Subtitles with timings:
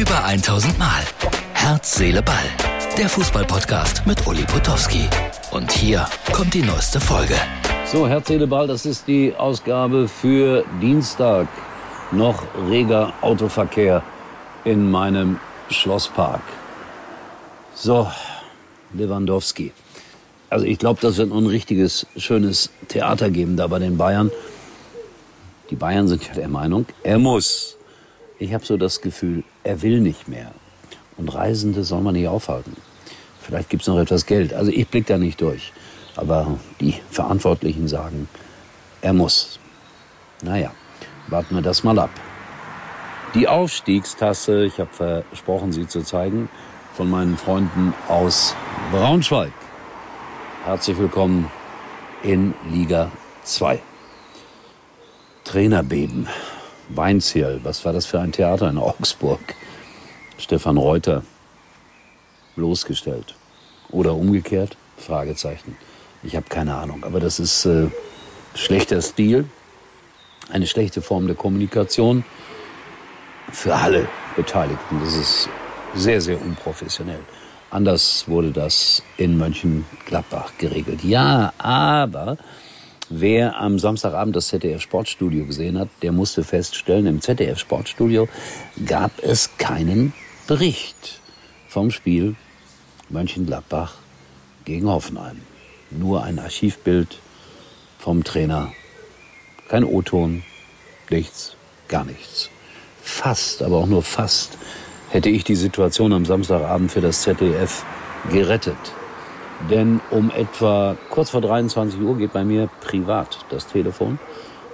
[0.00, 1.02] Über 1000 Mal.
[1.52, 2.46] Herz, Seele, Ball.
[2.96, 5.06] Der Fußballpodcast mit Uli Potowski.
[5.50, 7.34] Und hier kommt die neueste Folge.
[7.84, 11.48] So, Herz, Seele, Ball, das ist die Ausgabe für Dienstag.
[12.12, 14.02] Noch reger Autoverkehr
[14.64, 15.38] in meinem
[15.68, 16.40] Schlosspark.
[17.74, 18.10] So,
[18.94, 19.70] Lewandowski.
[20.48, 24.30] Also ich glaube, das wird ein richtiges, schönes Theater geben da bei den Bayern.
[25.68, 27.76] Die Bayern sind ja der Meinung, er muss.
[28.40, 30.50] Ich habe so das Gefühl, er will nicht mehr.
[31.18, 32.74] Und Reisende soll man nicht aufhalten.
[33.38, 34.54] Vielleicht gibt es noch etwas Geld.
[34.54, 35.74] Also ich blicke da nicht durch.
[36.16, 38.30] Aber die Verantwortlichen sagen,
[39.02, 39.60] er muss.
[40.42, 40.72] Naja,
[41.28, 42.08] warten wir das mal ab.
[43.34, 46.48] Die Aufstiegstasse, ich habe versprochen, sie zu zeigen,
[46.94, 48.56] von meinen Freunden aus
[48.90, 49.52] Braunschweig.
[50.64, 51.50] Herzlich willkommen
[52.22, 53.12] in Liga
[53.44, 53.80] 2.
[55.44, 56.26] Trainerbeben.
[56.94, 59.40] Weinzierl, was war das für ein Theater in Augsburg?
[60.38, 61.22] Stefan Reuter
[62.56, 63.34] bloßgestellt.
[63.90, 64.76] Oder umgekehrt?
[64.96, 65.76] Fragezeichen.
[66.22, 67.04] Ich habe keine Ahnung.
[67.04, 67.88] Aber das ist äh,
[68.54, 69.46] schlechter Stil,
[70.50, 72.24] eine schlechte Form der Kommunikation
[73.52, 75.00] für alle Beteiligten.
[75.02, 75.48] Das ist
[75.94, 77.20] sehr, sehr unprofessionell.
[77.70, 81.04] Anders wurde das in Mönchengladbach geregelt.
[81.04, 82.36] Ja, aber
[83.10, 88.28] wer am Samstagabend das ZDF Sportstudio gesehen hat, der musste feststellen, im ZDF Sportstudio
[88.86, 90.14] gab es keinen
[90.46, 91.20] Bericht
[91.68, 92.36] vom Spiel
[93.08, 93.96] Mönchengladbach
[94.64, 95.40] gegen Hoffenheim.
[95.90, 97.18] Nur ein Archivbild
[97.98, 98.72] vom Trainer.
[99.68, 100.42] Kein O-Ton,
[101.10, 101.56] nichts,
[101.88, 102.48] gar nichts.
[103.02, 104.56] Fast, aber auch nur fast
[105.10, 107.84] hätte ich die Situation am Samstagabend für das ZDF
[108.30, 108.76] gerettet.
[109.68, 114.18] Denn um etwa kurz vor 23 Uhr geht bei mir privat das Telefon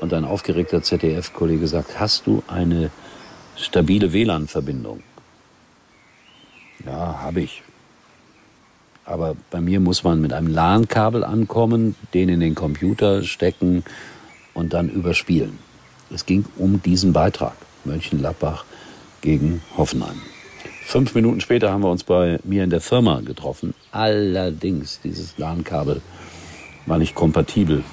[0.00, 2.90] und ein aufgeregter ZDF-Kollege sagt, hast du eine
[3.56, 5.02] stabile WLAN-Verbindung?
[6.86, 7.62] Ja, habe ich.
[9.04, 13.84] Aber bei mir muss man mit einem LAN-Kabel ankommen, den in den Computer stecken
[14.54, 15.58] und dann überspielen.
[16.12, 17.54] Es ging um diesen Beitrag.
[17.84, 18.64] Mönchengladbach
[19.20, 20.20] gegen Hoffenheim.
[20.84, 23.74] Fünf Minuten später haben wir uns bei mir in der Firma getroffen.
[23.92, 26.00] Allerdings, dieses LAN-Kabel
[26.86, 27.84] war nicht kompatibel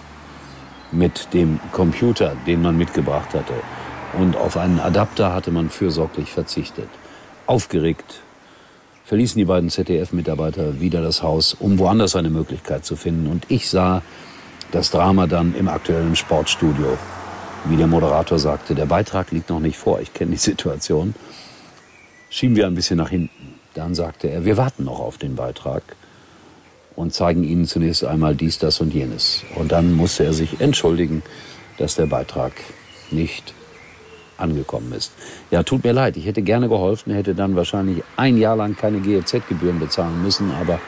[0.91, 3.53] mit dem Computer, den man mitgebracht hatte.
[4.17, 6.89] Und auf einen Adapter hatte man fürsorglich verzichtet.
[7.45, 8.21] Aufgeregt
[9.03, 13.27] verließen die beiden ZDF-Mitarbeiter wieder das Haus, um woanders eine Möglichkeit zu finden.
[13.27, 14.01] Und ich sah
[14.71, 16.97] das Drama dann im aktuellen Sportstudio
[17.69, 21.13] wie der Moderator sagte, der Beitrag liegt noch nicht vor, ich kenne die Situation,
[22.29, 23.55] schieben wir ein bisschen nach hinten.
[23.73, 25.83] Dann sagte er, wir warten noch auf den Beitrag
[26.95, 29.43] und zeigen Ihnen zunächst einmal dies, das und jenes.
[29.55, 31.21] Und dann musste er sich entschuldigen,
[31.77, 32.53] dass der Beitrag
[33.11, 33.53] nicht
[34.37, 35.11] angekommen ist.
[35.51, 38.99] Ja, tut mir leid, ich hätte gerne geholfen, hätte dann wahrscheinlich ein Jahr lang keine
[38.99, 40.79] GEZ-Gebühren bezahlen müssen, aber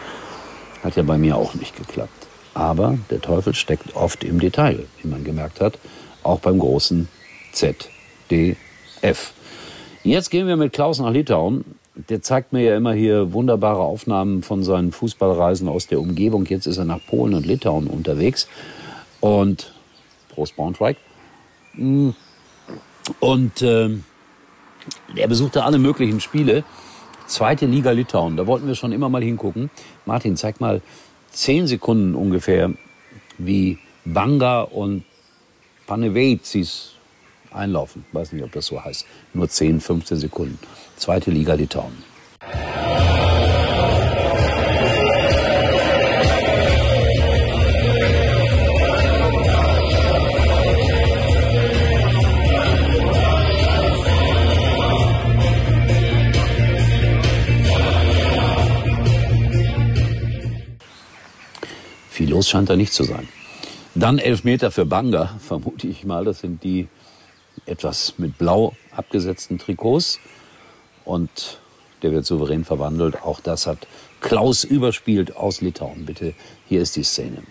[0.84, 2.28] hat ja bei mir auch nicht geklappt.
[2.54, 5.78] Aber der Teufel steckt oft im Detail, wie man gemerkt hat
[6.24, 7.08] auch beim großen
[7.52, 8.58] ZDF.
[10.04, 11.66] Jetzt gehen wir mit Klaus nach Litauen.
[12.08, 16.46] Der zeigt mir ja immer hier wunderbare Aufnahmen von seinen Fußballreisen aus der Umgebung.
[16.46, 18.48] Jetzt ist er nach Polen und Litauen unterwegs.
[19.20, 19.74] Und
[20.30, 20.96] Prost Braunschweig.
[21.76, 23.90] Und äh,
[25.16, 26.64] er besuchte alle möglichen Spiele.
[27.28, 29.70] Zweite Liga Litauen, da wollten wir schon immer mal hingucken.
[30.06, 30.81] Martin, zeig mal
[31.30, 32.74] zehn Sekunden ungefähr,
[33.38, 35.04] wie Banga und
[35.86, 36.94] Paneveitsis
[37.52, 38.06] einlaufen.
[38.12, 39.06] Weiß nicht, ob das so heißt.
[39.34, 40.60] Nur 10, 15 Sekunden.
[40.96, 42.04] Zweite Liga Litauen.
[62.10, 63.30] Viel los scheint da nicht zu sein.
[63.96, 66.26] Dann Elfmeter für Banga, vermute ich mal.
[66.26, 66.90] Das sind die
[67.69, 70.19] etwas mit blau abgesetzten Trikots.
[71.06, 71.60] Und
[72.01, 73.24] der wird souverän verwandelt.
[73.24, 73.88] Auch das hat
[74.21, 76.06] Klaus überspielt aus Litauen.
[76.06, 76.33] Bitte,
[76.68, 77.44] hier ist die Szene.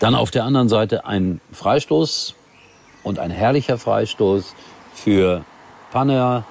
[0.00, 2.34] Dann auf der anderen Seite ein Freistoß
[3.04, 4.54] und ein herrlicher Freistoß
[4.92, 5.44] für
[5.92, 6.44] Panner.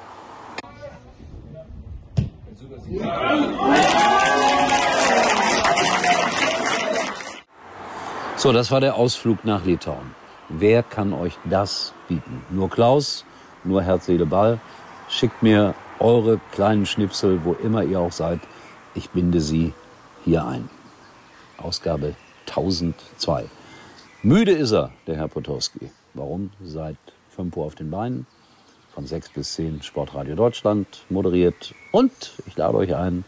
[8.44, 10.14] So, das war der Ausflug nach Litauen.
[10.50, 12.44] Wer kann euch das bieten?
[12.50, 13.24] Nur Klaus,
[13.64, 14.60] nur Herz, Seele, Ball.
[15.08, 18.42] Schickt mir eure kleinen Schnipsel, wo immer ihr auch seid.
[18.96, 19.72] Ich binde sie
[20.26, 20.70] hier ein.
[21.58, 22.16] Ausgabe
[22.50, 23.46] 1002.
[24.24, 25.90] Müde ist er, der Herr Potowski.
[26.14, 26.52] Warum?
[26.62, 26.98] Seit
[27.38, 28.28] 5 Uhr auf den Beinen,
[28.94, 32.12] von 6 bis 10 Sportradio Deutschland moderiert und
[32.46, 33.24] ich lade euch ein,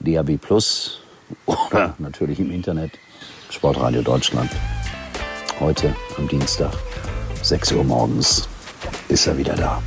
[0.00, 0.98] DAB Plus
[1.46, 2.98] oder natürlich im Internet
[3.52, 4.50] Sportradio Deutschland.
[5.60, 6.72] Heute am Dienstag,
[7.42, 8.48] 6 Uhr morgens,
[9.08, 9.82] ist er wieder da.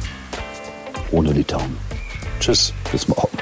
[1.12, 1.75] Ohne Litauen.
[2.39, 3.38] Tschüss, bis morgen.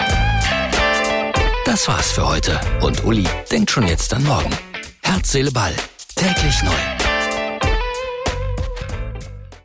[1.65, 4.51] Das war's für heute und Uli denkt schon jetzt an morgen.
[5.01, 5.75] Herz, Seele, Ball.
[6.15, 7.02] Täglich neu.